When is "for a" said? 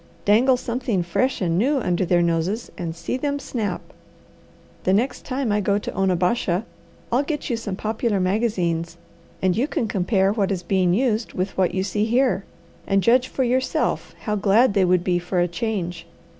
15.19-15.47